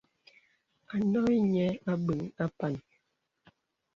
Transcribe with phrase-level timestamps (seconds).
[0.93, 2.73] À noŋhī nīə àbéŋ àpān.